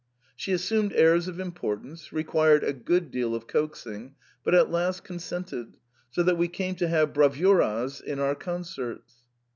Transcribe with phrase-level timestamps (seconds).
[0.35, 5.75] She assumed airs of importance, required a good deal of coaxing, but at last consented,
[6.09, 9.17] so that we came to have braimras in our concerts.